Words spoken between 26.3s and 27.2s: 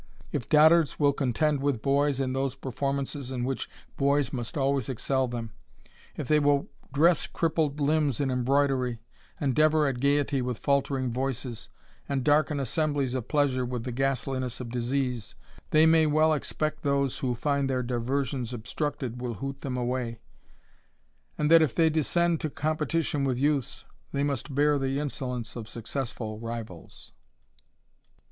rivals.